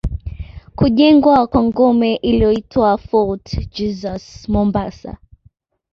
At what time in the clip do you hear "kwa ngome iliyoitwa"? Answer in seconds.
1.47-2.97